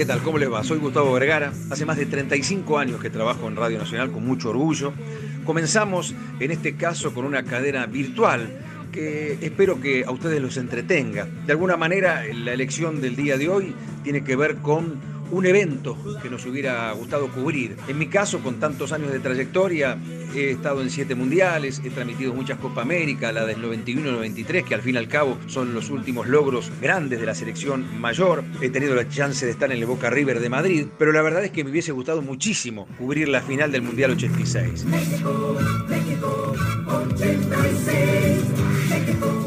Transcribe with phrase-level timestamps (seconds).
[0.00, 0.22] ¿qué tal?
[0.22, 0.64] ¿Cómo les va?
[0.64, 1.52] Soy Gustavo Vergara.
[1.68, 4.94] Hace más de 35 años que trabajo en Radio Nacional con mucho orgullo.
[5.44, 8.48] Comenzamos en este caso con una cadena virtual
[8.92, 11.28] que espero que a ustedes los entretenga.
[11.44, 14.98] De alguna manera, la elección del día de hoy tiene que ver con
[15.30, 17.76] un evento que nos hubiera gustado cubrir.
[17.88, 19.98] En mi caso, con tantos años de trayectoria,
[20.34, 24.64] he estado en siete mundiales, he transmitido muchas Copa América, la del 91 y 93,
[24.64, 28.44] que al fin y al cabo son los últimos logros grandes de la selección mayor.
[28.60, 31.44] He tenido la chance de estar en el Boca River de Madrid, pero la verdad
[31.44, 34.84] es que me hubiese gustado muchísimo cubrir la final del Mundial 86.
[34.84, 36.54] México, México,
[36.86, 39.39] 86.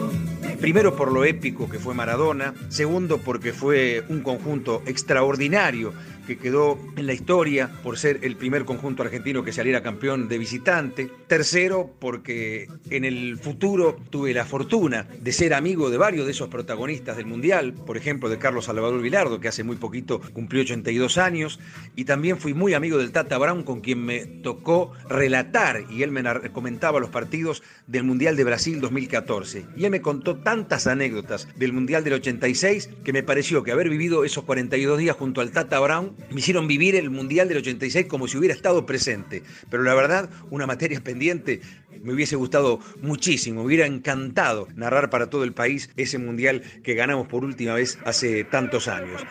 [0.64, 5.92] Primero por lo épico que fue Maradona, segundo porque fue un conjunto extraordinario
[6.26, 10.38] que quedó en la historia por ser el primer conjunto argentino que saliera campeón de
[10.38, 11.10] visitante.
[11.28, 16.50] Tercero, porque en el futuro tuve la fortuna de ser amigo de varios de esos
[16.50, 21.18] protagonistas del Mundial, por ejemplo de Carlos Salvador Vilardo, que hace muy poquito cumplió 82
[21.18, 21.60] años,
[21.96, 26.12] y también fui muy amigo del Tata Brown, con quien me tocó relatar, y él
[26.12, 29.66] me comentaba los partidos del Mundial de Brasil 2014.
[29.76, 33.90] Y él me contó tantas anécdotas del Mundial del 86 que me pareció que haber
[33.90, 38.08] vivido esos 42 días junto al Tata Brown me hicieron vivir el Mundial del 86
[38.08, 39.44] como si hubiera estado presente.
[39.70, 41.62] Pero la verdad, una materia pendiente,
[42.02, 46.94] me hubiese gustado muchísimo, me hubiera encantado narrar para todo el país ese Mundial que
[46.96, 49.22] ganamos por última vez hace tantos años.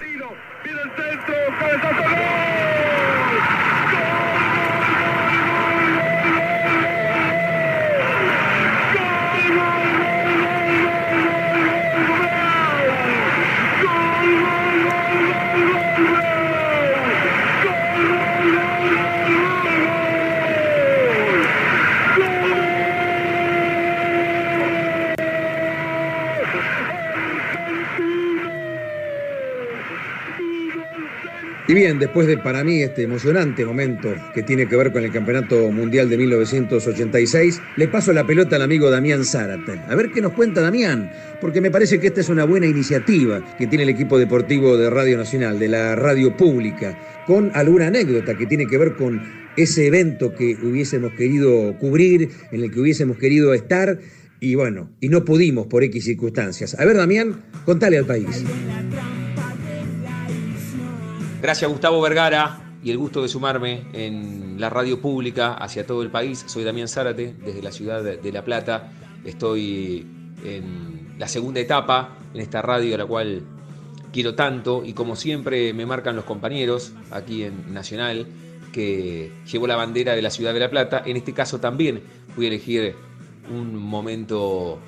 [31.73, 35.11] Y bien, después de para mí este emocionante momento que tiene que ver con el
[35.11, 39.81] Campeonato Mundial de 1986, le paso la pelota al amigo Damián Zárate.
[39.89, 41.11] A ver qué nos cuenta Damián,
[41.41, 44.91] porque me parece que esta es una buena iniciativa que tiene el equipo deportivo de
[44.91, 49.23] Radio Nacional, de la radio pública, con alguna anécdota que tiene que ver con
[49.57, 53.99] ese evento que hubiésemos querido cubrir, en el que hubiésemos querido estar,
[54.41, 56.79] y bueno, y no pudimos por X circunstancias.
[56.79, 58.45] A ver, Damián, contale al país.
[61.43, 66.09] Gracias Gustavo Vergara y el gusto de sumarme en la radio pública hacia todo el
[66.09, 66.45] país.
[66.47, 68.93] Soy Damián Zárate desde la ciudad de La Plata.
[69.25, 70.07] Estoy
[70.45, 73.43] en la segunda etapa en esta radio a la cual
[74.13, 78.29] quiero tanto y como siempre me marcan los compañeros aquí en Nacional
[78.73, 81.03] que llevo la bandera de la ciudad de La Plata.
[81.05, 82.05] En este caso también
[82.37, 82.95] voy a elegir
[83.53, 84.79] un momento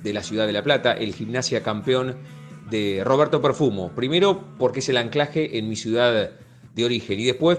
[0.00, 2.14] de la ciudad de La Plata, el gimnasia campeón
[2.70, 3.92] de Roberto Perfumo.
[3.94, 6.30] Primero porque es el anclaje en mi ciudad
[6.74, 7.58] de origen y después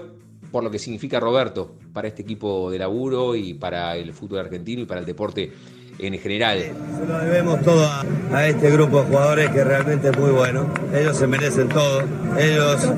[0.50, 4.82] por lo que significa Roberto para este equipo de laburo y para el fútbol argentino
[4.82, 5.52] y para el deporte
[5.98, 6.58] en general.
[6.58, 7.88] Se lo debemos todo
[8.32, 10.66] a, este grupo de jugadores que realmente es muy bueno.
[10.94, 12.02] Ellos se merecen todo.
[12.38, 12.88] Ellos,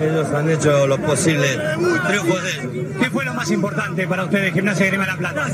[0.00, 1.46] ellos han hecho lo posible.
[2.08, 5.48] Triunfos de ¿Qué fue lo más importante para ustedes, Gimnasia Grima La Plata?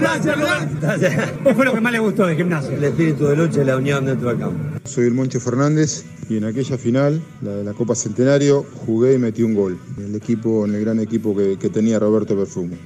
[0.00, 2.74] Gracias, ¿Qué fue lo que más le gustó de Gimnasia?
[2.74, 4.56] El espíritu de lucha y la unión dentro del campo.
[4.84, 9.18] Soy el Moncho Fernández y en aquella final, la de la Copa Centenario, jugué y
[9.18, 9.78] metí un gol.
[9.98, 12.76] El equipo, en el gran equipo que, que tenía Roberto Perfumo.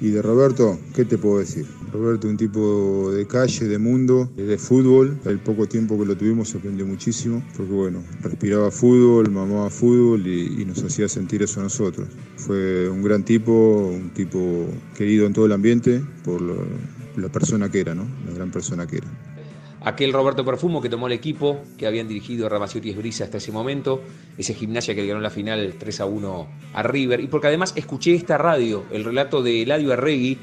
[0.00, 1.66] Y de Roberto, ¿qué te puedo decir?
[1.92, 5.18] Roberto, un tipo de calle, de mundo, de fútbol.
[5.24, 10.26] El poco tiempo que lo tuvimos se aprendió muchísimo, porque bueno, respiraba fútbol, mamaba fútbol
[10.26, 12.08] y, nos hacía sentir eso a nosotros.
[12.36, 14.66] Fue un gran tipo, un tipo
[14.96, 18.06] querido en todo el ambiente por la persona que era, ¿no?
[18.26, 19.27] La gran persona que era
[19.84, 24.02] aquel Roberto Perfumo que tomó el equipo, que habían dirigido Ramaciotti Brisa hasta ese momento,
[24.36, 27.72] ese gimnasia que le ganó la final 3 a 1 a River, y porque además
[27.76, 30.38] escuché esta radio, el relato de Eladio Arregui,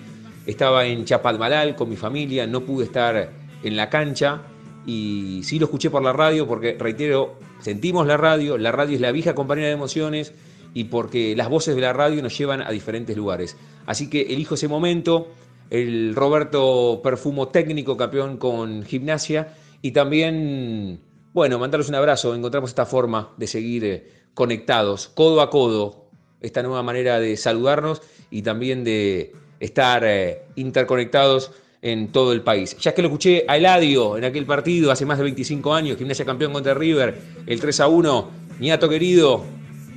[0.46, 3.32] estaba en Chapadmalal con mi familia, no pude estar
[3.64, 4.44] en la cancha,
[4.86, 9.02] y sí lo escuché por la radio, porque reitero, sentimos la radio, la radio es
[9.02, 10.34] la vieja compañera de emociones,
[10.74, 13.58] y porque las voces de la radio nos llevan a diferentes lugares.
[13.86, 15.30] Así que elijo ese momento,
[15.70, 21.00] el Roberto Perfumo técnico, campeón con gimnasia, y también,
[21.34, 26.10] bueno, mandarles un abrazo, encontramos esta forma de seguir eh, conectados, codo a codo,
[26.42, 31.52] esta nueva manera de saludarnos y también de estar eh, interconectados
[31.82, 32.76] en todo el país.
[32.78, 36.26] Ya que lo escuché a Eladio en aquel partido hace más de 25 años, gimnasia
[36.26, 39.44] campeón contra River, el 3 a 1, niato querido,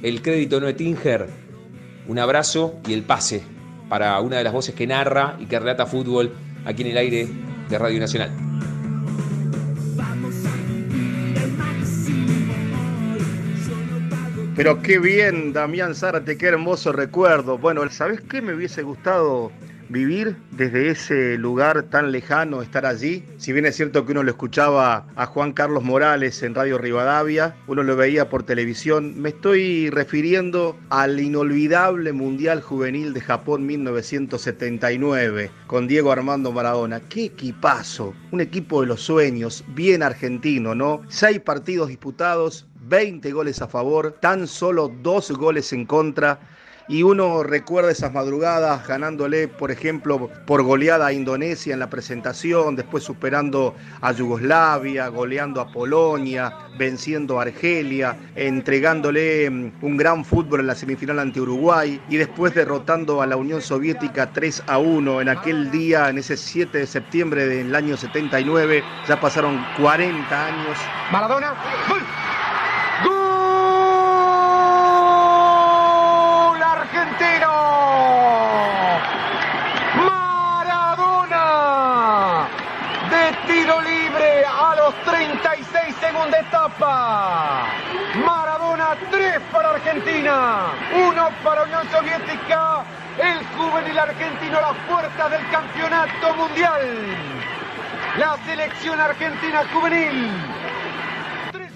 [0.03, 1.29] el crédito no es Tinger,
[2.06, 3.57] un abrazo y el pase
[3.88, 6.32] para una de las voces que narra y que relata fútbol
[6.64, 7.29] aquí en el aire
[7.69, 8.31] de Radio Nacional.
[14.58, 17.58] Pero qué bien, Damián Zárate, qué hermoso recuerdo.
[17.58, 19.52] Bueno, ¿sabes qué me hubiese gustado
[19.88, 23.25] vivir desde ese lugar tan lejano, estar allí.
[23.37, 27.56] Si bien es cierto que uno lo escuchaba a Juan Carlos Morales en Radio Rivadavia,
[27.67, 35.50] uno lo veía por televisión, me estoy refiriendo al inolvidable Mundial Juvenil de Japón 1979
[35.67, 37.00] con Diego Armando Maradona.
[37.00, 38.14] ¡Qué equipazo!
[38.31, 41.02] Un equipo de los sueños, bien argentino, ¿no?
[41.08, 46.40] Seis partidos disputados, 20 goles a favor, tan solo dos goles en contra
[46.88, 52.76] y uno recuerda esas madrugadas ganándole, por ejemplo, por goleada a Indonesia en la presentación,
[52.76, 60.61] después superando a Yugoslavia, goleando a Polonia, venciendo a Argelia, entregándole mm, un gran fútbol
[60.61, 65.20] en la semifinal ante Uruguay y después derrotando a la Unión Soviética 3 a 1
[65.20, 68.82] en aquel día, en ese 7 de septiembre del año 79.
[69.06, 70.79] Ya pasaron 40 años.
[71.12, 71.55] Maradona.
[86.28, 87.66] Segunda etapa.
[88.25, 92.84] Maradona 3 para Argentina, 1 para Unión Soviética.
[93.19, 96.82] El juvenil argentino las puertas del campeonato mundial.
[98.19, 100.30] La selección argentina juvenil.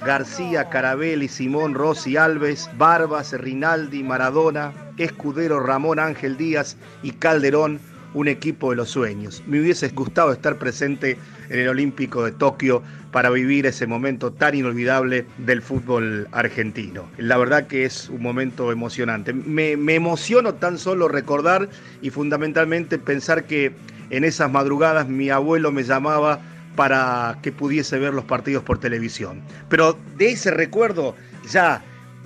[0.04, 7.80] García, Carabelli, Simón, Rossi, Alves, Barbas, Rinaldi, Maradona, Escudero, Ramón Ángel Díaz y Calderón,
[8.14, 9.42] un equipo de los sueños.
[9.46, 11.18] Me hubiese gustado estar presente
[11.48, 17.08] en el Olímpico de Tokio para vivir ese momento tan inolvidable del fútbol argentino.
[17.18, 19.32] La verdad que es un momento emocionante.
[19.32, 21.68] Me, emociono tan solo recordar
[22.00, 23.72] y fundamentalmente pensar que
[24.10, 26.40] en esas madrugadas mi abuelo me llamaba
[26.74, 29.42] para que pudiese ver los partidos por televisión.
[29.68, 31.14] Pero de ese recuerdo
[31.50, 31.82] ya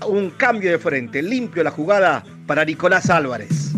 [0.06, 3.72] un cambio de frente, limpio la jugada para Nicolás Álvarez.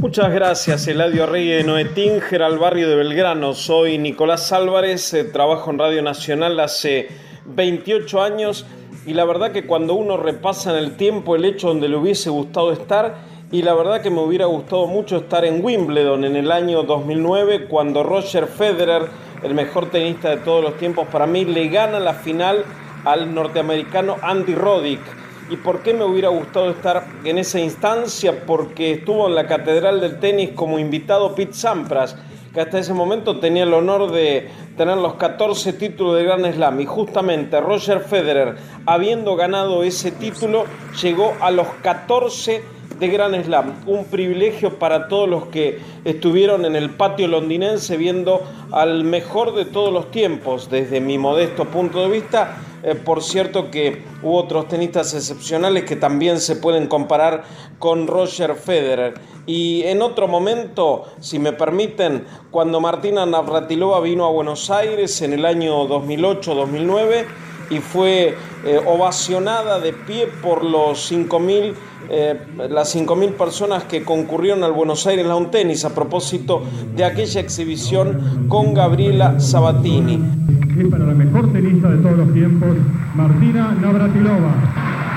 [0.00, 3.52] Muchas gracias, Eladio Rey de Noetinger, al barrio de Belgrano.
[3.52, 7.08] Soy Nicolás Álvarez, eh, trabajo en Radio Nacional hace
[7.46, 8.64] 28 años
[9.06, 12.30] y la verdad que cuando uno repasa en el tiempo el hecho donde le hubiese
[12.30, 13.16] gustado estar,
[13.50, 17.66] y la verdad que me hubiera gustado mucho estar en Wimbledon en el año 2009
[17.66, 19.02] cuando Roger Federer,
[19.42, 22.64] el mejor tenista de todos los tiempos para mí, le gana la final
[23.04, 25.00] al norteamericano Andy Roddick
[25.50, 28.44] ¿Y por qué me hubiera gustado estar en esa instancia?
[28.46, 32.16] Porque estuvo en la Catedral del Tenis como invitado Pete Sampras,
[32.52, 36.80] que hasta ese momento tenía el honor de tener los 14 títulos de Grand Slam.
[36.80, 40.66] Y justamente Roger Federer, habiendo ganado ese título,
[41.00, 42.62] llegó a los 14
[42.98, 43.72] de Grand Slam.
[43.86, 49.64] Un privilegio para todos los que estuvieron en el patio londinense viendo al mejor de
[49.64, 54.68] todos los tiempos, desde mi modesto punto de vista eh, por cierto que hubo otros
[54.68, 57.44] tenistas excepcionales que también se pueden comparar
[57.78, 59.14] con Roger Federer.
[59.46, 65.32] Y en otro momento, si me permiten, cuando Martina Navratilova vino a Buenos Aires en
[65.32, 67.26] el año 2008-2009
[67.70, 71.74] y fue eh, ovacionada de pie por los 5.000
[72.10, 76.62] eh, las 5.000 personas que concurrieron al Buenos Aires Lawn Tennis a propósito
[76.96, 80.38] de aquella exhibición con Gabriela Sabatini
[80.86, 82.76] para la mejor tenista de todos los tiempos,
[83.14, 85.07] Martina Navratilova.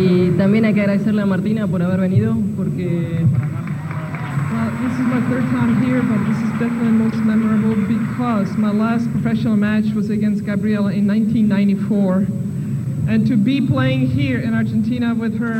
[0.00, 3.26] Y también hay que agradecerle a Martina por haber venido, porque
[4.80, 9.10] this is my third time here, but this is definitely most memorable because my last
[9.12, 12.26] professional match was against Gabriela in 1994.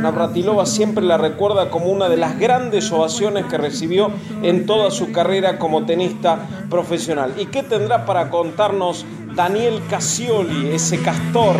[0.01, 4.09] Navratilova siempre la recuerda como una de las grandes ovaciones que recibió
[4.41, 7.33] en toda su carrera como tenista profesional.
[7.37, 9.05] ¿Y qué tendrá para contarnos
[9.35, 11.57] Daniel Casioli, ese castor?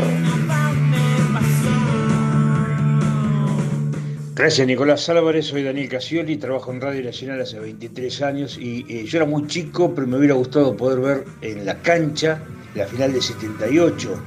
[4.34, 9.04] Gracias Nicolás Álvarez, soy Daniel Casioli, trabajo en Radio Nacional hace 23 años y eh,
[9.04, 12.42] yo era muy chico, pero me hubiera gustado poder ver en la cancha
[12.74, 14.24] la final de 78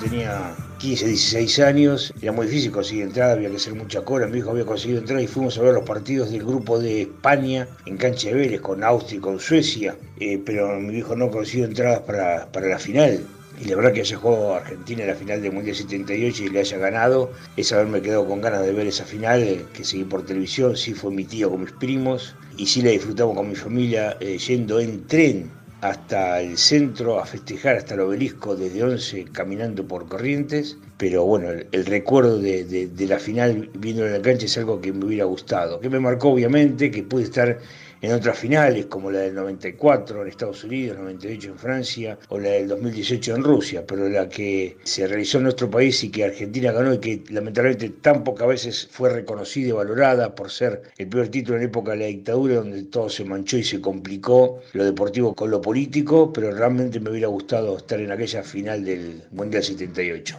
[0.00, 4.38] tenía 15, 16 años, era muy difícil conseguir entrada, había que hacer mucha cola, mi
[4.38, 7.96] hijo había conseguido entrar y fuimos a ver los partidos del grupo de España en
[7.96, 12.00] cancha de Vélez, con Austria y con Suecia, eh, pero mi hijo no consiguió entradas
[12.00, 13.24] para, para la final.
[13.58, 16.60] Y la verdad que haya jugado Argentina en la final del Mundial 78 y le
[16.60, 20.24] haya ganado, es haberme quedado con ganas de ver esa final, eh, que seguí por
[20.24, 24.16] televisión, sí fue mi tío con mis primos, y sí la disfrutamos con mi familia
[24.20, 29.86] eh, yendo en tren hasta el centro a festejar hasta el obelisco desde 11 caminando
[29.86, 34.80] por Corrientes, pero bueno, el, recuerdo de, la final viendo en la cancha es algo
[34.80, 37.58] que me hubiera gustado, que me marcó obviamente, que pude estar
[38.02, 42.50] en otras finales como la del 94 en Estados Unidos, 98 en Francia o la
[42.50, 46.72] del 2018 en Rusia, pero la que se realizó en nuestro país y que Argentina
[46.72, 51.28] ganó y que lamentablemente tan pocas veces fue reconocida y valorada por ser el peor
[51.28, 55.34] título en época de la dictadura donde todo se manchó y se complicó lo deportivo
[55.34, 60.38] con lo político, pero realmente me hubiera gustado estar en aquella final del Mundial 78.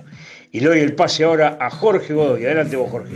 [0.51, 2.45] Y le doy el pase ahora a Jorge Godoy.
[2.45, 3.15] Adelante vos, Jorge.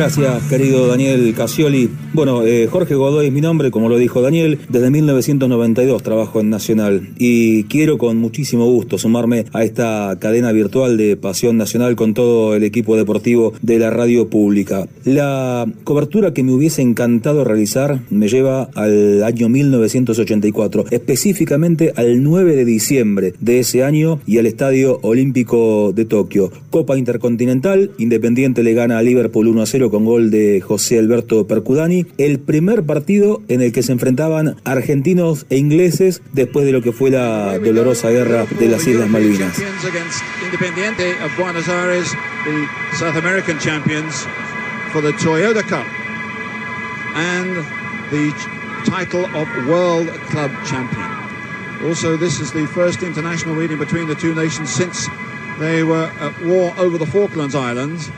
[0.00, 1.90] Gracias, querido Daniel Casioli.
[2.14, 4.58] Bueno, eh, Jorge Godoy es mi nombre, como lo dijo Daniel.
[4.70, 10.96] Desde 1992 trabajo en Nacional y quiero con muchísimo gusto sumarme a esta cadena virtual
[10.96, 14.88] de Pasión Nacional con todo el equipo deportivo de la radio pública.
[15.04, 22.56] La cobertura que me hubiese encantado realizar me lleva al año 1984, específicamente al 9
[22.56, 26.50] de diciembre de ese año y al Estadio Olímpico de Tokio.
[26.70, 31.46] Copa Intercontinental, Independiente le gana a Liverpool 1 a 0 con gol de José Alberto
[31.46, 36.82] Percudani, el primer partido en el que se enfrentaban argentinos e ingleses después de lo
[36.82, 39.56] que fue la dolorosa guerra de las Islas Malvinas.
[48.84, 51.20] Title of World Club Champion.
[51.84, 55.08] Also, this is the first international meeting between the two nations since
[55.58, 58.10] they were at war over the Falklands Islands.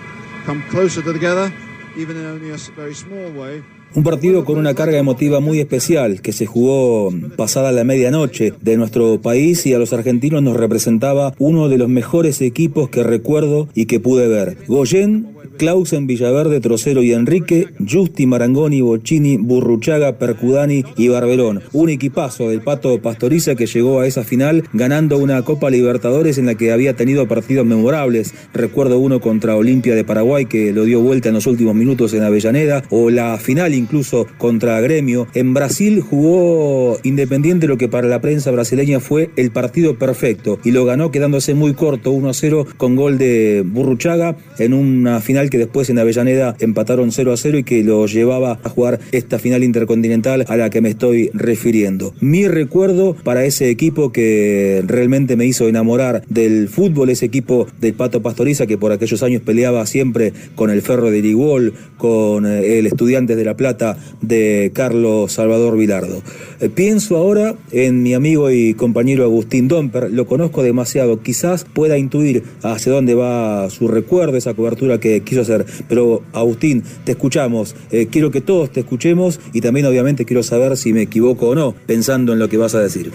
[3.95, 8.79] Un partido con una carga emotiva muy especial que se jugó pasada la medianoche de
[8.79, 13.69] nuestro país y a los argentinos nos representaba uno de los mejores equipos que recuerdo
[13.75, 14.57] y que pude ver.
[14.67, 21.63] Goyen, Clausen, Villaverde, Trocero y Enrique, Justi, Marangoni, Bocini, Burruchaga, Percudani y Barbelón.
[21.73, 26.47] Un equipazo del Pato Pastoriza que llegó a esa final ganando una Copa Libertadores en
[26.47, 28.35] la que había tenido partidos memorables.
[28.53, 32.23] Recuerdo uno contra Olimpia de Paraguay que lo dio vuelta en los últimos minutos en
[32.23, 35.27] Avellaneda o la final incluso contra Gremio.
[35.35, 40.71] En Brasil jugó Independiente lo que para la prensa brasileña fue el partido perfecto y
[40.71, 45.42] lo ganó quedándose muy corto 1 a 0 con gol de Burruchaga en una final
[45.51, 49.39] que después en Avellaneda empataron 0 a 0 y que lo llevaba a jugar esta
[49.39, 52.15] final intercontinental a la que me estoy refiriendo.
[52.21, 57.95] Mi recuerdo para ese equipo que realmente me hizo enamorar del fútbol, ese equipo del
[57.95, 62.79] Pato Pastoriza que por aquellos años peleaba siempre con el Ferro de Ligol, con eh,
[62.79, 66.23] el Estudiantes de La Plata de Carlos Salvador Vilardo.
[66.63, 71.99] Eh, pienso ahora en mi amigo y compañero Agustín Domper, lo conozco demasiado, quizás pueda
[71.99, 77.75] intuir hacia dónde va su recuerdo, esa cobertura que quiso hacer, pero Agustín, te escuchamos,
[77.91, 81.55] eh, quiero que todos te escuchemos y también obviamente quiero saber si me equivoco o
[81.57, 83.11] no, pensando en lo que vas a decir.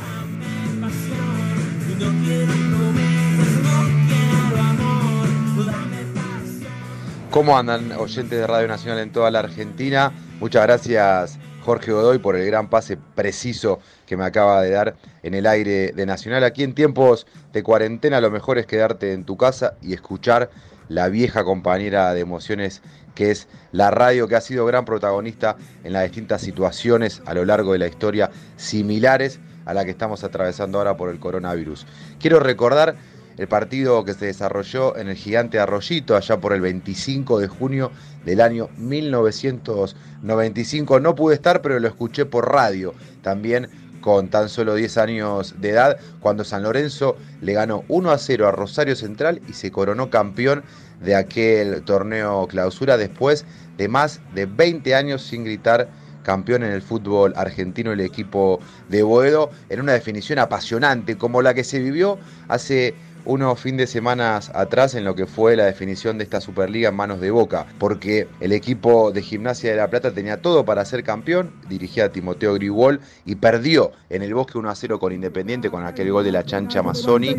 [7.31, 10.11] ¿Cómo andan oyentes de Radio Nacional en toda la Argentina?
[10.41, 15.33] Muchas gracias Jorge Godoy por el gran pase preciso que me acaba de dar en
[15.33, 16.45] el aire de Nacional.
[16.45, 20.49] Aquí en tiempos de cuarentena lo mejor es quedarte en tu casa y escuchar
[20.87, 22.81] la vieja compañera de emociones
[23.15, 27.43] que es la radio que ha sido gran protagonista en las distintas situaciones a lo
[27.43, 31.85] largo de la historia similares a la que estamos atravesando ahora por el coronavirus.
[32.17, 32.95] Quiero recordar
[33.37, 37.91] el partido que se desarrolló en el gigante Arroyito allá por el 25 de junio
[38.25, 40.99] del año 1995.
[40.99, 43.69] No pude estar, pero lo escuché por radio también
[44.01, 48.47] con tan solo 10 años de edad, cuando San Lorenzo le ganó 1 a 0
[48.47, 50.63] a Rosario Central y se coronó campeón
[51.01, 53.45] de aquel torneo clausura después
[53.77, 55.89] de más de 20 años sin gritar
[56.23, 61.53] campeón en el fútbol argentino el equipo de Boedo en una definición apasionante como la
[61.53, 62.17] que se vivió
[62.47, 62.95] hace
[63.27, 66.95] unos fin de semanas atrás en lo que fue la definición de esta Superliga en
[66.95, 71.03] manos de Boca, porque el equipo de Gimnasia de La Plata tenía todo para ser
[71.03, 75.69] campeón, dirigía a Timoteo Grigol y perdió en el bosque 1 a 0 con Independiente
[75.69, 77.35] con aquel gol de la chancha Mazzoni.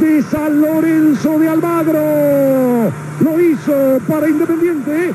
[0.00, 2.92] de San Lorenzo de Almagro.
[3.20, 5.14] Lo hizo para Independiente.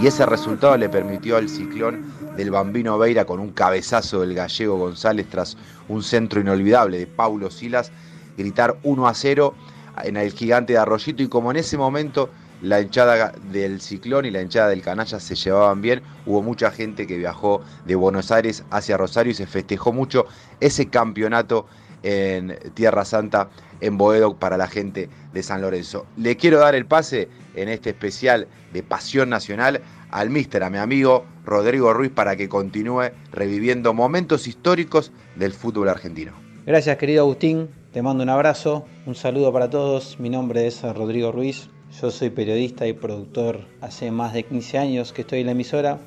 [0.00, 2.04] Y ese resultado le permitió al ciclón
[2.36, 5.56] del Bambino Veira con un cabezazo del gallego González tras
[5.88, 7.92] un centro inolvidable de Paulo Silas
[8.36, 9.54] gritar 1 a 0
[10.02, 12.30] en el gigante de Arroyito y como en ese momento
[12.62, 16.02] la hinchada del Ciclón y la hinchada del Canalla se llevaban bien.
[16.26, 20.26] Hubo mucha gente que viajó de Buenos Aires hacia Rosario y se festejó mucho
[20.60, 21.66] ese campeonato
[22.02, 23.48] en Tierra Santa,
[23.80, 26.06] en Boedo, para la gente de San Lorenzo.
[26.16, 29.80] Le quiero dar el pase en este especial de Pasión Nacional
[30.10, 35.88] al míster, a mi amigo Rodrigo Ruiz, para que continúe reviviendo momentos históricos del fútbol
[35.88, 36.32] argentino.
[36.66, 41.30] Gracias querido Agustín, te mando un abrazo, un saludo para todos, mi nombre es Rodrigo
[41.30, 41.68] Ruiz,
[42.00, 45.98] yo soy periodista y productor hace más de 15 años que estoy en la emisora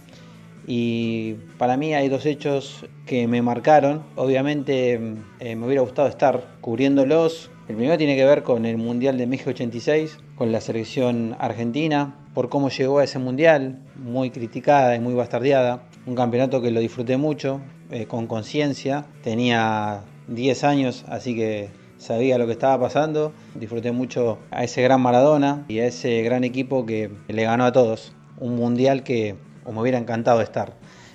[0.68, 4.04] y para mí hay dos hechos que me marcaron.
[4.18, 5.00] Obviamente
[5.40, 7.50] eh, me hubiera gustado estar cubriéndolos.
[7.70, 12.16] El primero tiene que ver con el Mundial de México 86, con la selección argentina,
[12.34, 15.84] por cómo llegó a ese Mundial, muy criticada y muy bastardeada.
[16.06, 19.06] Un campeonato que lo disfruté mucho, eh, con conciencia.
[19.24, 23.34] Tenía 10 años, así que sabía lo que estaba pasando.
[23.56, 27.72] Disfruté mucho a ese gran Maradona y a ese gran equipo que le ganó a
[27.72, 28.14] todos.
[28.40, 30.74] Un mundial que me hubiera encantado estar.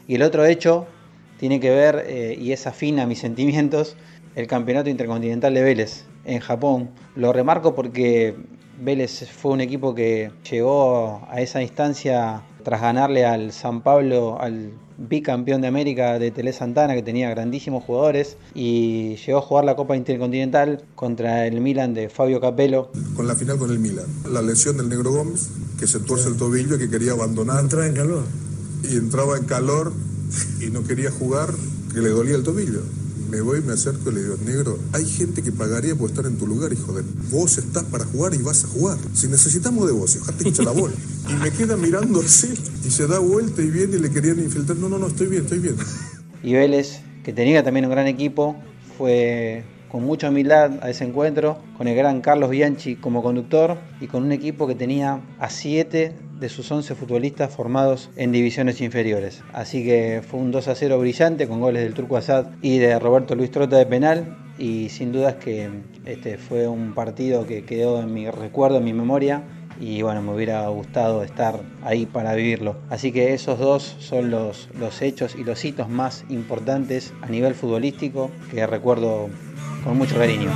[0.08, 0.86] Y el otro hecho
[1.38, 3.96] tiene que ver, eh, y es afín a mis sentimientos,
[4.34, 6.90] el campeonato intercontinental de Vélez en Japón.
[7.14, 8.34] Lo remarco porque
[8.80, 14.72] Vélez fue un equipo que llegó a esa instancia tras ganarle al San Pablo, al
[14.98, 19.76] bicampeón de América de Tele Santana, que tenía grandísimos jugadores, y llegó a jugar la
[19.76, 22.90] Copa Intercontinental contra el Milan de Fabio Capello.
[23.16, 24.06] Con la final con el Milan.
[24.30, 27.60] La lesión del Negro Gómez, que se tuerce el tobillo y que quería abandonar.
[27.60, 28.24] Entraba en calor.
[28.84, 29.92] Y entraba en calor
[30.60, 31.50] y no quería jugar,
[31.92, 32.82] que le dolía el tobillo
[33.32, 36.36] me voy, me acerco y le digo, negro, hay gente que pagaría por estar en
[36.36, 37.02] tu lugar, hijo de...
[37.30, 38.98] Vos estás para jugar y vas a jugar.
[39.14, 40.92] Si necesitamos de vos, te hincha la bola.
[41.30, 42.52] Y me queda mirando así
[42.84, 44.76] y se da vuelta y viene y le querían infiltrar.
[44.76, 45.76] No, no, no, estoy bien, estoy bien.
[46.42, 48.54] Y Vélez, que tenía también un gran equipo,
[48.98, 54.06] fue con mucha humildad a ese encuentro, con el gran Carlos Bianchi como conductor y
[54.06, 59.42] con un equipo que tenía a siete de sus 11 futbolistas formados en divisiones inferiores.
[59.52, 62.98] Así que fue un 2 a 0 brillante con goles del Turco Asad y de
[62.98, 65.68] Roberto Luis Trota de penal y sin dudas que
[66.06, 69.42] este fue un partido que quedó en mi recuerdo, en mi memoria
[69.78, 72.76] y bueno, me hubiera gustado estar ahí para vivirlo.
[72.88, 77.54] Así que esos dos son los, los hechos y los hitos más importantes a nivel
[77.54, 79.28] futbolístico que recuerdo
[79.84, 80.50] con mucho cariño.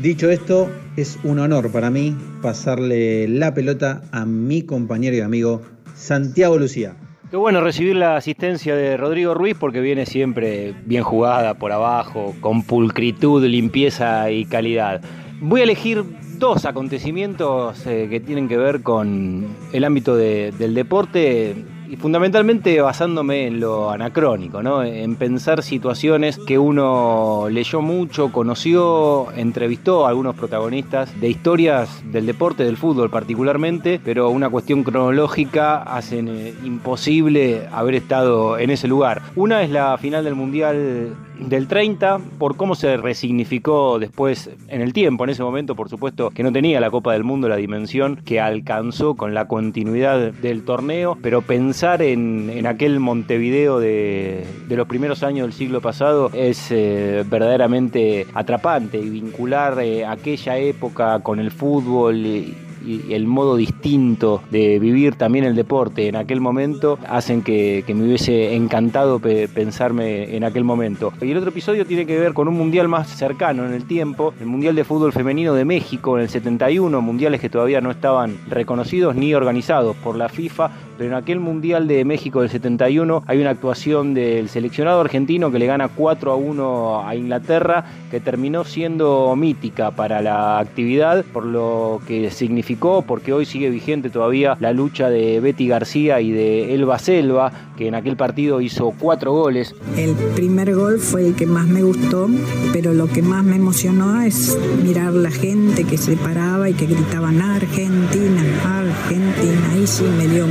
[0.00, 5.62] Dicho esto, es un honor para mí pasarle la pelota a mi compañero y amigo
[5.94, 6.96] Santiago Lucía.
[7.30, 12.34] Qué bueno recibir la asistencia de Rodrigo Ruiz porque viene siempre bien jugada por abajo,
[12.40, 15.00] con pulcritud, limpieza y calidad.
[15.40, 16.04] Voy a elegir
[16.38, 21.54] dos acontecimientos eh, que tienen que ver con el ámbito del deporte
[21.92, 24.82] y fundamentalmente basándome en lo anacrónico, ¿no?
[24.82, 32.24] en pensar situaciones que uno leyó mucho, conoció, entrevistó a algunos protagonistas de historias del
[32.24, 38.88] deporte, del fútbol particularmente, pero una cuestión cronológica hacen eh, imposible haber estado en ese
[38.88, 39.20] lugar.
[39.36, 41.14] Una es la final del Mundial
[41.48, 46.30] del 30, por cómo se resignificó después en el tiempo, en ese momento por supuesto
[46.30, 50.64] que no tenía la Copa del Mundo la dimensión que alcanzó con la continuidad del
[50.64, 57.24] torneo, pero pensar en, aquel Montevideo de, los primeros años del siglo pasado es eh,
[57.28, 62.54] verdaderamente atrapante y vincular eh, aquella época con el fútbol.
[62.84, 68.04] Y el modo distinto de vivir también el deporte en aquel momento hacen que, me
[68.04, 71.12] hubiese encantado pensarme en aquel momento.
[71.20, 74.32] Y el otro episodio tiene que ver con un mundial más cercano en el tiempo,
[74.40, 78.36] el Mundial de Fútbol Femenino de México en el 71, mundiales que todavía no estaban
[78.48, 83.40] reconocidos ni organizados por la FIFA, pero en aquel Mundial de México del 71 hay
[83.40, 88.64] una actuación del seleccionado argentino que le gana 4 a 1 a Inglaterra, que terminó
[88.64, 94.72] siendo mítica para la actividad, por lo que significó, porque hoy sigue vigente todavía la
[94.72, 99.74] lucha de Betty García y de Elba Selva, que en aquel partido hizo cuatro goles.
[99.96, 102.28] El primer gol fue el que más me gustó,
[102.72, 106.86] pero lo que más me emocionó es mirar la gente que se paraba y que
[106.86, 109.70] gritaban Argentina, Argentina.
[109.72, 110.46] Ahí sí me dio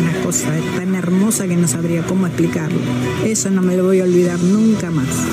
[0.00, 2.78] una cosa tan hermosa que no sabría cómo explicarlo.
[3.24, 5.26] Eso no me lo voy a olvidar nunca más.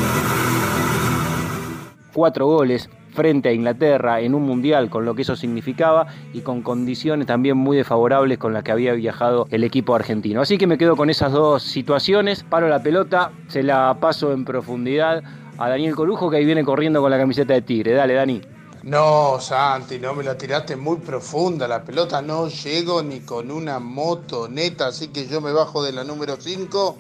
[2.14, 6.62] Cuatro goles frente a Inglaterra en un mundial con lo que eso significaba y con
[6.62, 10.42] condiciones también muy desfavorables con las que había viajado el equipo argentino.
[10.42, 14.46] Así que me quedo con esas dos situaciones, paro la pelota, se la paso en
[14.46, 15.24] profundidad
[15.58, 17.94] a Daniel Corujo que ahí viene corriendo con la camiseta de Tigre.
[17.94, 18.55] Dale, Dani.
[18.86, 21.68] No, Santi, no me la tiraste muy profunda.
[21.68, 25.92] La pelota no llego ni con una moto neta, así que yo me bajo de
[25.92, 26.96] la número 5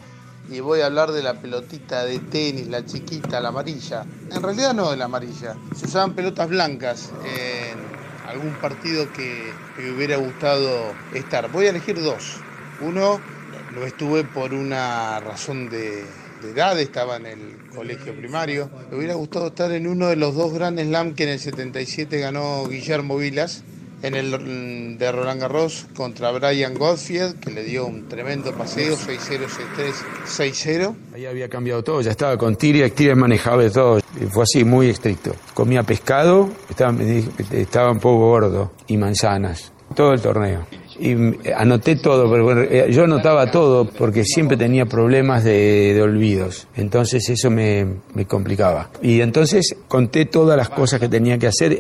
[0.49, 4.03] y voy a hablar de la pelotita de tenis, la chiquita, la amarilla.
[4.31, 5.55] En realidad no de la amarilla.
[5.75, 7.77] Se usaban pelotas blancas en
[8.27, 11.51] algún partido que me hubiera gustado estar.
[11.51, 12.37] Voy a elegir dos.
[12.81, 13.21] Uno
[13.75, 16.03] No estuve por una razón de,
[16.41, 18.69] de edad, estaba en el colegio primario.
[18.89, 22.19] Me hubiera gustado estar en uno de los dos grandes Slam que en el 77
[22.19, 23.63] ganó Guillermo Vilas,
[24.01, 29.47] en el de Roland Garros contra Brian Godfield, que le dio un tremendo paseo, 6-0,
[30.27, 30.95] 6-3, 6-0.
[31.13, 33.99] Ahí había cambiado todo, ya estaba con Tiriac, Tiriac manejaba de todo.
[34.29, 35.35] Fue así, muy estricto.
[35.53, 36.95] Comía pescado, estaba,
[37.51, 40.67] estaba un poco gordo, y manzanas, todo el torneo.
[40.99, 45.93] Y mm, anoté todo, pero bueno, eh, yo anotaba todo porque siempre tenía problemas de,
[45.93, 46.67] de olvidos.
[46.75, 48.89] Entonces eso me, me complicaba.
[49.01, 51.73] Y entonces conté todas las cosas que tenía que hacer.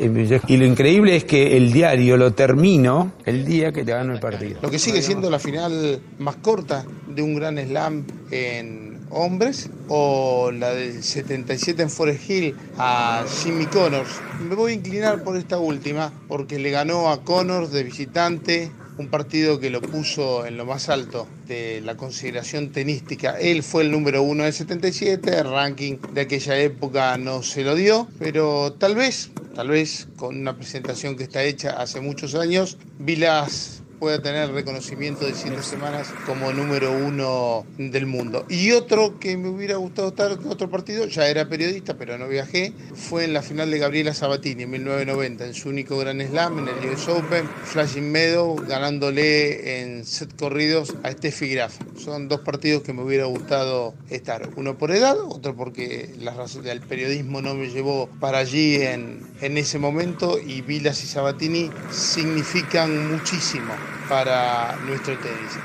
[0.47, 4.19] Y lo increíble es que el diario lo termino el día que te gano el
[4.19, 4.59] partido.
[4.61, 10.51] Lo que sigue siendo la final más corta de un gran slam en hombres o
[10.51, 14.09] la del 77 en Forest Hill a Jimmy Connors.
[14.47, 19.07] Me voy a inclinar por esta última porque le ganó a Connors de visitante un
[19.07, 23.39] partido que lo puso en lo más alto de la consideración tenística.
[23.39, 27.75] Él fue el número uno del 77, el ranking de aquella época no se lo
[27.75, 32.77] dio, pero tal vez, tal vez con una presentación que está hecha hace muchos años,
[32.99, 38.45] Vilas pueda tener reconocimiento de siete semanas como número uno del mundo.
[38.49, 42.27] Y otro que me hubiera gustado estar en otro partido, ya era periodista, pero no
[42.27, 46.59] viajé, fue en la final de Gabriela Sabatini en 1990, en su único Gran Slam,
[46.59, 51.77] en el US Open, Flashing Meadow, ganándole en set corridos a Steffi Graf.
[51.97, 54.49] Son dos partidos que me hubiera gustado estar.
[54.55, 59.25] Uno por edad, otro porque la razón del periodismo no me llevó para allí en,
[59.41, 63.73] en ese momento y Vilas y Sabatini significan muchísimo
[64.09, 65.57] para nuestro tenis.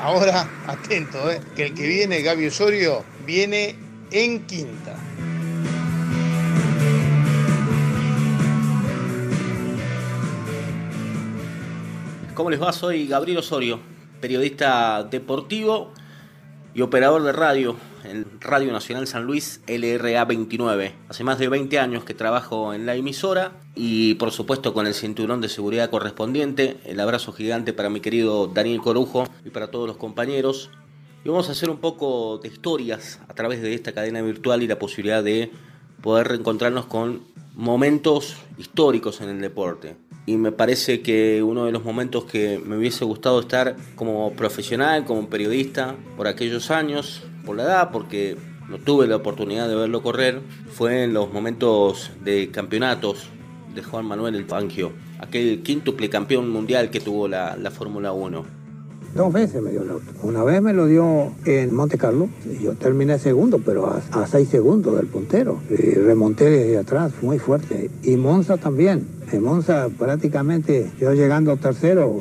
[0.00, 1.40] Ahora, atento, ¿eh?
[1.56, 3.74] que el que viene, Gaby Osorio, viene
[4.10, 4.94] en quinta.
[12.34, 12.72] ¿Cómo les va?
[12.72, 13.80] Soy Gabriel Osorio,
[14.20, 15.92] periodista deportivo
[16.72, 20.94] y operador de radio en Radio Nacional San Luis LRA 29.
[21.08, 24.94] Hace más de 20 años que trabajo en la emisora y por supuesto con el
[24.94, 26.78] cinturón de seguridad correspondiente.
[26.84, 30.70] El abrazo gigante para mi querido Daniel Corujo y para todos los compañeros.
[31.24, 34.66] Y vamos a hacer un poco de historias a través de esta cadena virtual y
[34.66, 35.50] la posibilidad de
[36.02, 37.22] poder reencontrarnos con
[37.54, 39.96] momentos históricos en el deporte
[40.28, 45.06] y me parece que uno de los momentos que me hubiese gustado estar como profesional,
[45.06, 48.36] como periodista, por aquellos años, por la edad, porque
[48.68, 53.30] no tuve la oportunidad de verlo correr, fue en los momentos de campeonatos
[53.74, 58.57] de Juan Manuel El Fangio, aquel quíntuple campeón mundial que tuvo la, la Fórmula 1.
[59.18, 60.04] Dos veces me dio el auto.
[60.22, 62.28] Una vez me lo dio en Monte Carlo.
[62.62, 65.58] Yo terminé segundo, pero a, a seis segundos del puntero.
[65.68, 67.90] Y remonté desde atrás muy fuerte.
[68.04, 69.06] Y Monza también.
[69.32, 72.20] En Monza prácticamente yo llegando tercero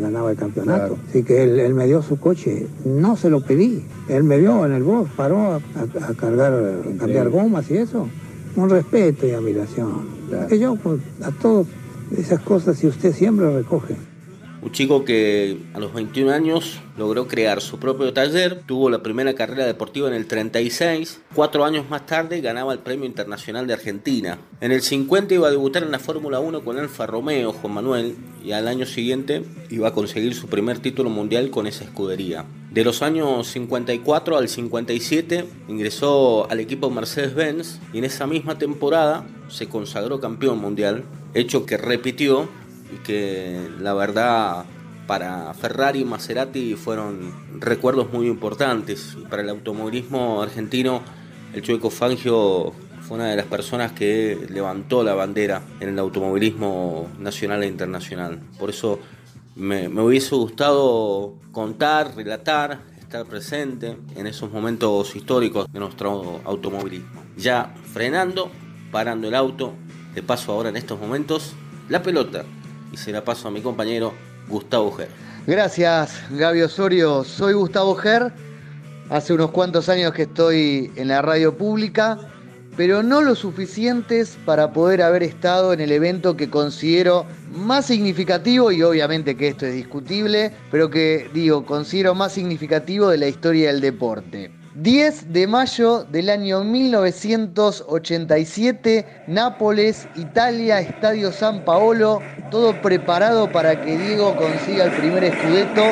[0.00, 0.96] ganaba el campeonato.
[1.08, 2.66] Así que él, él me dio su coche.
[2.84, 3.84] No se lo pedí.
[4.08, 7.76] Él me vio en el box, paró a, a- a cargar, a cambiar gomas y
[7.76, 8.06] eso.
[8.54, 9.90] Un respeto y admiración.
[10.48, 11.66] Que yo pues, a todos
[12.16, 13.96] esas cosas si usted siempre recoge.
[14.62, 19.32] Un chico que a los 21 años logró crear su propio taller, tuvo la primera
[19.32, 24.38] carrera deportiva en el 36, cuatro años más tarde ganaba el Premio Internacional de Argentina.
[24.60, 28.16] En el 50 iba a debutar en la Fórmula 1 con Alfa Romeo, Juan Manuel,
[28.44, 32.44] y al año siguiente iba a conseguir su primer título mundial con esa escudería.
[32.70, 39.26] De los años 54 al 57 ingresó al equipo Mercedes-Benz y en esa misma temporada
[39.48, 42.48] se consagró campeón mundial, hecho que repitió
[42.92, 44.64] y que la verdad
[45.06, 49.16] para Ferrari y Maserati fueron recuerdos muy importantes.
[49.28, 51.02] Para el automovilismo argentino,
[51.52, 52.72] el Chueco Fangio
[53.02, 58.38] fue una de las personas que levantó la bandera en el automovilismo nacional e internacional.
[58.58, 59.00] Por eso
[59.56, 67.24] me, me hubiese gustado contar, relatar, estar presente en esos momentos históricos de nuestro automovilismo.
[67.36, 68.48] Ya frenando,
[68.92, 69.74] parando el auto,
[70.14, 71.54] de paso ahora en estos momentos
[71.88, 72.44] la pelota
[72.92, 74.12] y se la paso a mi compañero
[74.48, 75.08] Gustavo Ger.
[75.46, 77.24] Gracias, Gaby Osorio.
[77.24, 78.32] Soy Gustavo Ger.
[79.08, 82.18] Hace unos cuantos años que estoy en la radio pública,
[82.76, 88.70] pero no lo suficientes para poder haber estado en el evento que considero más significativo,
[88.70, 93.72] y obviamente que esto es discutible, pero que digo, considero más significativo de la historia
[93.72, 94.59] del deporte.
[94.74, 103.98] 10 de mayo del año 1987, Nápoles, Italia, Estadio San Paolo, todo preparado para que
[103.98, 105.82] Diego consiga el primer escudeto.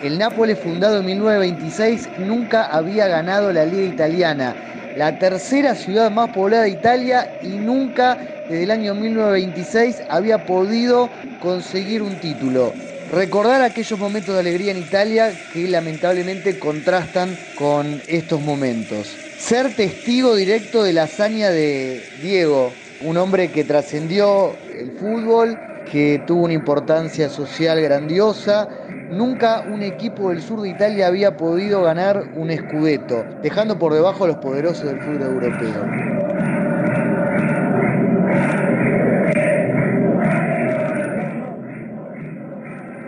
[0.00, 4.54] El Nápoles, fundado en 1926, nunca había ganado la Liga Italiana
[4.94, 11.10] la tercera ciudad más poblada de Italia y nunca desde el año 1926 había podido
[11.40, 12.74] conseguir un título.
[13.10, 19.18] Recordar aquellos momentos de alegría en Italia que lamentablemente contrastan con estos momentos.
[19.36, 26.22] Ser testigo directo de la hazaña de Diego, un hombre que trascendió el fútbol, que
[26.26, 28.68] tuvo una importancia social grandiosa.
[29.14, 34.24] Nunca un equipo del sur de Italia había podido ganar un escudeto, dejando por debajo
[34.24, 35.84] a los poderosos del fútbol europeo.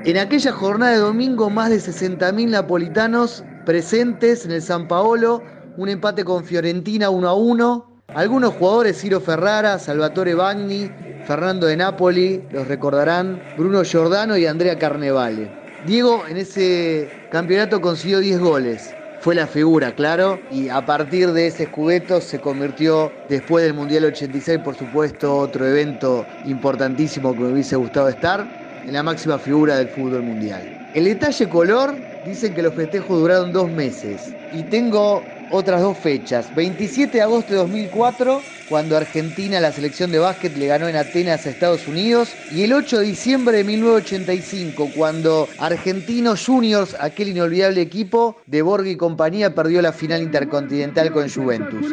[0.05, 5.43] En aquella jornada de domingo, más de 60.000 napolitanos presentes en el San Paolo,
[5.77, 8.03] un empate con Fiorentina 1 a 1.
[8.15, 10.89] Algunos jugadores, Ciro Ferrara, Salvatore Bagni,
[11.27, 15.66] Fernando de Napoli, los recordarán, Bruno Giordano y Andrea Carnevale.
[15.87, 18.99] Diego en ese campeonato consiguió 10 goles.
[19.19, 24.05] Fue la figura, claro, y a partir de ese escudeto se convirtió, después del Mundial
[24.05, 29.77] 86, por supuesto, otro evento importantísimo que me hubiese gustado estar, en la máxima figura
[29.79, 30.75] del fútbol mundial.
[30.93, 34.37] El detalle color, dicen que los festejos duraron dos meses.
[34.51, 36.55] Y tengo otras dos fechas.
[36.55, 41.47] 27 de agosto de 2004, cuando Argentina, la selección de básquet, le ganó en Atenas
[41.47, 42.35] a Estados Unidos.
[42.51, 48.91] Y el 8 de diciembre de 1985, cuando Argentinos Juniors, aquel inolvidable equipo de Borghi
[48.91, 51.87] y compañía, perdió la final intercontinental con Juventus.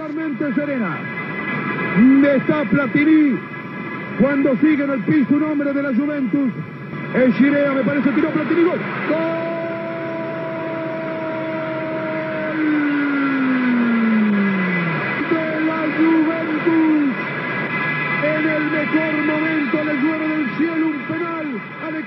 [2.36, 3.40] Está Platini
[4.20, 6.52] cuando sigue en el piso un hombre de la Juventus.
[7.16, 8.64] El Girea me parece tiró Platini.
[8.64, 9.53] Gol.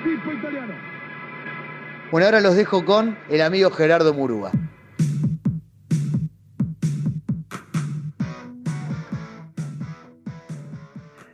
[0.00, 0.74] Equipo italiano.
[2.10, 4.52] Bueno, ahora los dejo con el amigo Gerardo Murúa.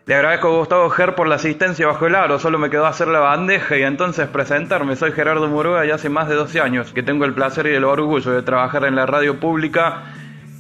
[0.04, 3.06] Le agradezco a Gustavo Ger por la asistencia bajo el aro, solo me quedó hacer
[3.08, 4.96] la bandeja y entonces presentarme.
[4.96, 7.84] Soy Gerardo Murúa y hace más de 12 años que tengo el placer y el
[7.84, 10.02] orgullo de trabajar en la radio pública.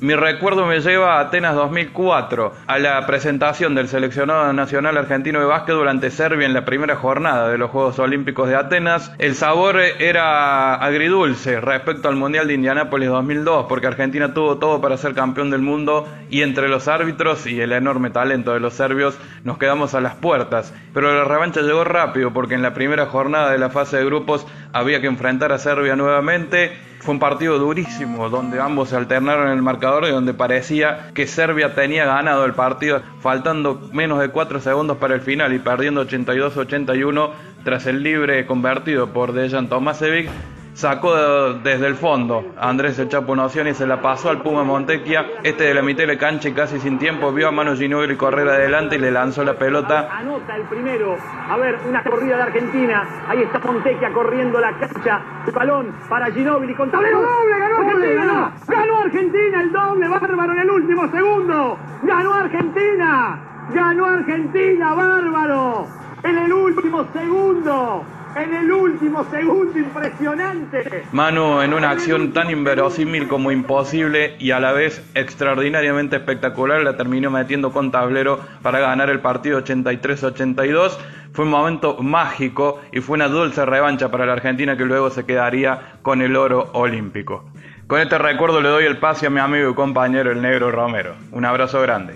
[0.02, 5.44] Mi recuerdo me lleva a Atenas 2004, a la presentación del seleccionado nacional argentino de
[5.44, 9.12] básquet durante Serbia en la primera jornada de los Juegos Olímpicos de Atenas.
[9.18, 14.96] El sabor era agridulce respecto al Mundial de Indianápolis 2002, porque Argentina tuvo todo para
[14.96, 19.16] ser campeón del mundo y entre los árbitros y el enorme talento de los serbios
[19.44, 20.74] nos quedamos a las puertas.
[20.92, 24.48] Pero la revancha llegó rápido porque en la primera jornada de la fase de grupos
[24.72, 26.90] había que enfrentar a Serbia nuevamente.
[27.02, 31.26] Fue un partido durísimo donde ambos se alternaron en el marcador y donde parecía que
[31.26, 36.06] Serbia tenía ganado el partido faltando menos de 4 segundos para el final y perdiendo
[36.06, 37.30] 82-81
[37.64, 40.30] tras el libre convertido por Dejan Tomasevic
[40.74, 44.64] sacó desde el fondo a Andrés El Chapo Noción y se la pasó al Puma
[44.64, 45.26] Montequia.
[45.42, 48.16] Este de la mitad de la cancha y casi sin tiempo vio a Manu Ginóbili
[48.16, 50.08] correr adelante y le lanzó la pelota.
[50.10, 51.16] Anota el primero.
[51.48, 53.06] A ver, una corrida de Argentina.
[53.28, 55.20] Ahí está Montequia corriendo la cancha.
[55.46, 57.58] El balón para Ginóbili con tablero doble.
[57.58, 58.52] Ganó Argentina.
[58.66, 60.08] Ganó Argentina el doble.
[60.08, 61.78] Bárbaro en el último segundo.
[62.02, 63.40] Ganó Argentina.
[63.74, 64.94] Ganó Argentina.
[64.94, 65.86] Bárbaro.
[66.24, 68.04] En el último segundo
[68.36, 71.04] en el último segundo, impresionante.
[71.12, 76.96] Manu en una acción tan inverosímil como imposible y a la vez extraordinariamente espectacular la
[76.96, 80.96] terminó metiendo con tablero para ganar el partido 83-82.
[81.32, 85.24] Fue un momento mágico y fue una dulce revancha para la Argentina que luego se
[85.24, 87.44] quedaría con el oro olímpico.
[87.86, 91.14] Con este recuerdo le doy el pase a mi amigo y compañero el negro Romero.
[91.30, 92.14] Un abrazo grande.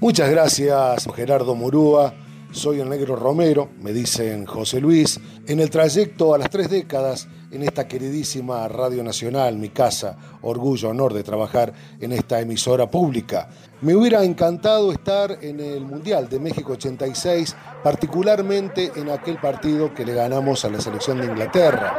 [0.00, 2.12] Muchas gracias Gerardo Murúa
[2.52, 7.26] soy el negro Romero, me dicen José Luis, en el trayecto a las tres décadas
[7.50, 13.48] en esta queridísima Radio Nacional, mi casa, orgullo, honor de trabajar en esta emisora pública.
[13.80, 20.04] Me hubiera encantado estar en el Mundial de México 86, particularmente en aquel partido que
[20.04, 21.94] le ganamos a la selección de Inglaterra.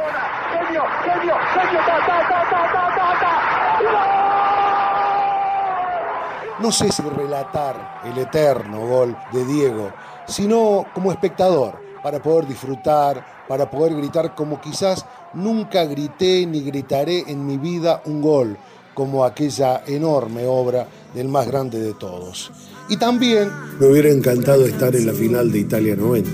[6.59, 9.91] No sé si relatar el eterno gol de Diego
[10.27, 17.23] sino como espectador, para poder disfrutar, para poder gritar como quizás nunca grité ni gritaré
[17.27, 18.57] en mi vida un gol,
[18.93, 22.51] como aquella enorme obra del más grande de todos.
[22.89, 26.29] Y también me hubiera encantado estar en la final de Italia 90.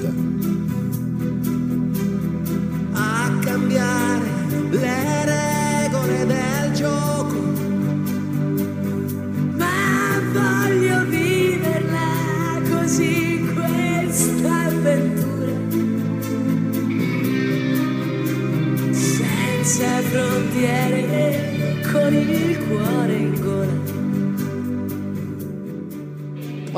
[2.95, 5.38] A cambiare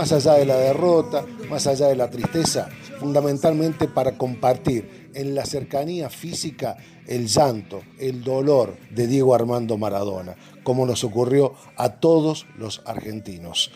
[0.01, 2.67] más allá de la derrota, más allá de la tristeza,
[2.99, 10.35] fundamentalmente para compartir en la cercanía física el llanto, el dolor de Diego Armando Maradona,
[10.63, 13.69] como nos ocurrió a todos los argentinos.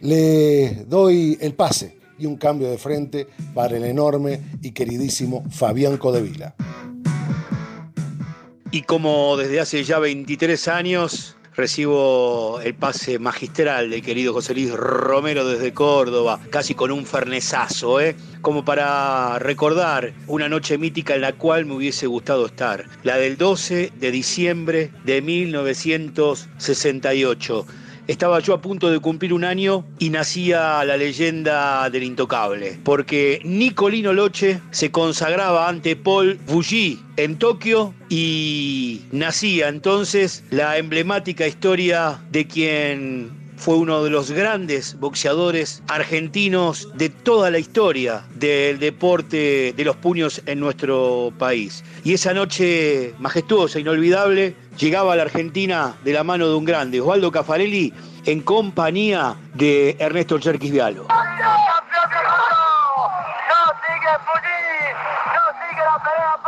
[0.00, 5.98] Le doy el pase y un cambio de frente para el enorme y queridísimo Fabián
[5.98, 6.56] Codevila.
[8.72, 14.72] Y como desde hace ya 23 años recibo el pase magistral del querido José Luis
[14.72, 18.16] Romero desde Córdoba, casi con un fernesazo, ¿eh?
[18.40, 23.36] como para recordar una noche mítica en la cual me hubiese gustado estar, la del
[23.36, 27.66] 12 de diciembre de 1968
[28.06, 33.40] estaba yo a punto de cumplir un año y nacía la leyenda del intocable, porque
[33.44, 42.20] Nicolino Loche se consagraba ante Paul Bougie en Tokio y nacía entonces la emblemática historia
[42.30, 49.72] de quien fue uno de los grandes boxeadores argentinos de toda la historia del deporte
[49.76, 51.84] de los puños en nuestro país.
[52.04, 57.00] Y esa noche majestuosa, inolvidable, llegaba a la Argentina de la mano de un grande,
[57.00, 57.92] Osvaldo Cafarelli,
[58.24, 61.06] en compañía de Ernesto Cherquis Vialo.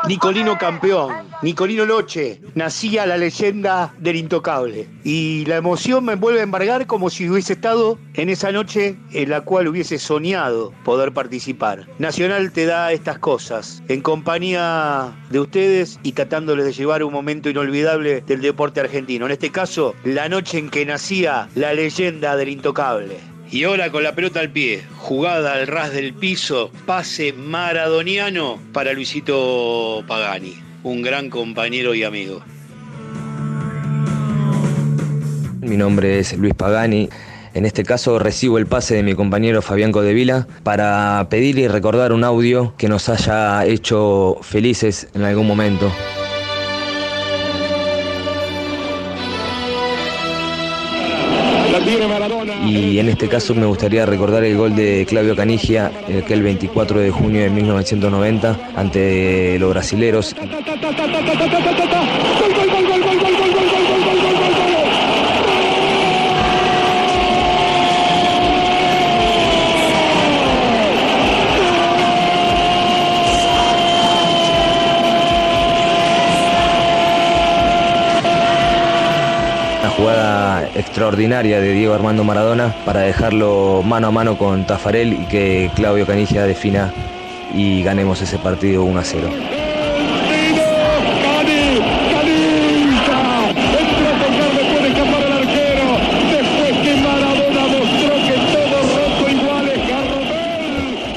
[0.08, 4.88] Nicolino campeón, Nicolino Loche, nacía la leyenda del intocable.
[5.02, 9.30] Y la emoción me vuelve a embargar como si hubiese estado en esa noche en
[9.30, 11.88] la cual hubiese soñado poder participar.
[11.98, 17.50] Nacional te da estas cosas, en compañía de ustedes y tratándoles de llevar un momento
[17.50, 19.26] inolvidable del deporte argentino.
[19.26, 23.35] En este caso, la noche en que nacía la leyenda del intocable.
[23.56, 28.92] Y ahora con la pelota al pie, jugada al ras del piso, pase maradoniano para
[28.92, 32.42] Luisito Pagani, un gran compañero y amigo.
[35.62, 37.08] Mi nombre es Luis Pagani.
[37.54, 42.12] En este caso recibo el pase de mi compañero Fabián Codevila para pedir y recordar
[42.12, 45.90] un audio que nos haya hecho felices en algún momento.
[52.66, 57.10] Y en este caso me gustaría recordar el gol de Claudio Canigia, aquel 24 de
[57.12, 60.34] junio de 1990, ante los brasileros.
[79.80, 85.26] Una jugada extraordinaria de Diego Armando Maradona para dejarlo mano a mano con Tafarel y
[85.26, 86.92] que Claudio Canigia defina
[87.54, 89.28] y ganemos ese partido 1 a 0.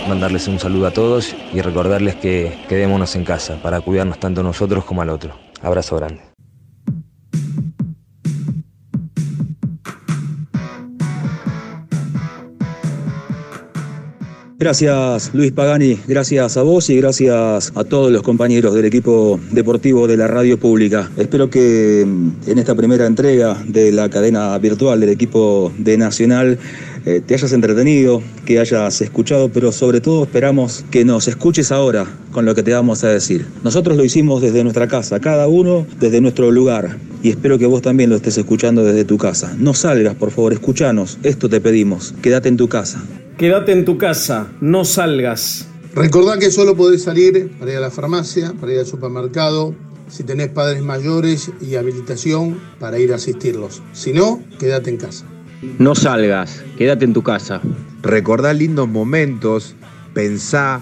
[0.08, 4.84] Mandarles un saludo a todos y recordarles que quedémonos en casa para cuidarnos tanto nosotros
[4.84, 5.36] como al otro.
[5.62, 6.29] Abrazo grande.
[14.60, 20.06] Gracias Luis Pagani, gracias a vos y gracias a todos los compañeros del equipo deportivo
[20.06, 21.10] de la radio pública.
[21.16, 26.60] Espero que mm, en esta primera entrega de la cadena virtual del equipo de Nacional
[27.06, 32.06] eh, te hayas entretenido, que hayas escuchado, pero sobre todo esperamos que nos escuches ahora
[32.34, 33.46] con lo que te vamos a decir.
[33.64, 36.98] Nosotros lo hicimos desde nuestra casa, cada uno desde nuestro lugar.
[37.24, 39.56] Y espero que vos también lo estés escuchando desde tu casa.
[39.58, 41.18] No salgas, por favor, escuchanos.
[41.24, 42.14] Esto te pedimos.
[42.22, 43.02] Quédate en tu casa.
[43.40, 45.66] Quédate en tu casa, no salgas.
[45.96, 49.74] Recordá que solo podés salir para ir a la farmacia, para ir al supermercado,
[50.10, 53.82] si tenés padres mayores y habilitación para ir a asistirlos.
[53.94, 55.26] Si no, quédate en casa.
[55.78, 57.62] No salgas, quédate en tu casa.
[58.02, 59.74] Recordá lindos momentos,
[60.14, 60.82] pensá,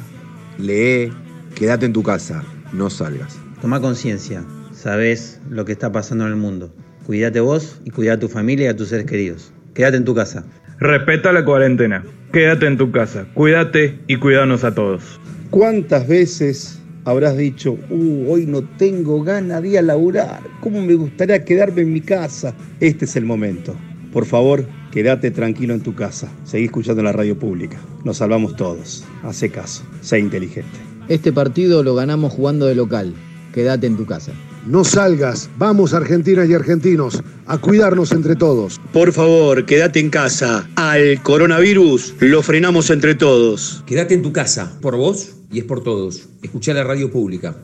[0.57, 1.13] lee,
[1.53, 3.37] quédate en tu casa, no salgas.
[3.61, 6.73] Toma conciencia, sabes lo que está pasando en el mundo.
[7.05, 9.51] Cuídate vos y cuida a tu familia y a tus seres queridos.
[9.75, 10.43] Quédate en tu casa.
[10.79, 12.03] Respeta la cuarentena.
[12.31, 13.25] Quédate en tu casa.
[13.33, 15.19] Cuídate y cuídanos a todos.
[15.49, 20.41] ¿Cuántas veces habrás dicho, uh, hoy no tengo ganas de ir a laburar?
[20.61, 22.53] ¿Cómo me gustaría quedarme en mi casa?
[22.79, 23.75] Este es el momento.
[24.13, 26.31] Por favor, quédate tranquilo en tu casa.
[26.43, 27.77] Seguí escuchando la radio pública.
[28.03, 29.03] Nos salvamos todos.
[29.23, 29.83] Hace caso.
[30.01, 30.77] Sé inteligente.
[31.07, 33.15] Este partido lo ganamos jugando de local.
[33.51, 34.31] Quédate en tu casa.
[34.67, 38.81] No salgas, vamos argentinas y argentinos, a cuidarnos entre todos.
[38.91, 40.67] Por favor, quédate en casa.
[40.75, 43.81] Al coronavirus lo frenamos entre todos.
[43.85, 46.27] Quédate en tu casa, por vos y es por todos.
[46.41, 47.55] Escucha la radio pública.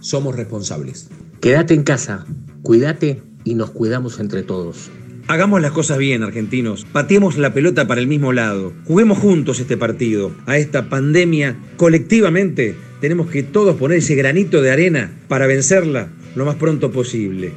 [0.00, 1.08] Somos responsables.
[1.40, 2.26] Quédate en casa,
[2.60, 4.90] cuídate y nos cuidamos entre todos.
[5.28, 6.84] Hagamos las cosas bien, argentinos.
[6.92, 8.74] Pateemos la pelota para el mismo lado.
[8.84, 10.30] Juguemos juntos este partido.
[10.44, 16.44] A esta pandemia, colectivamente, tenemos que todos poner ese granito de arena para vencerla lo
[16.44, 17.52] más pronto posible.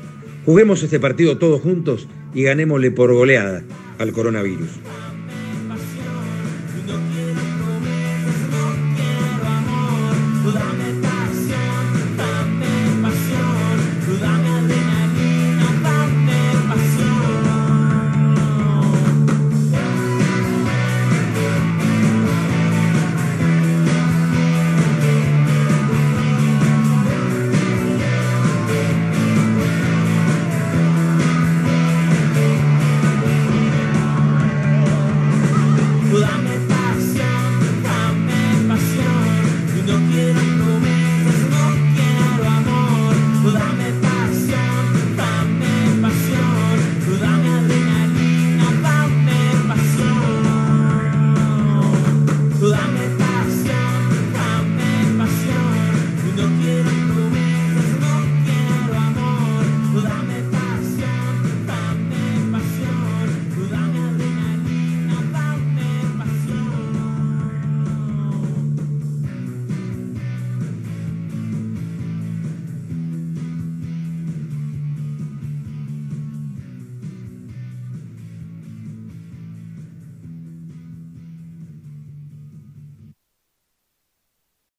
[0.46, 3.64] Juguemos este partido todos juntos y ganémosle por goleada
[4.00, 4.70] al coronavirus.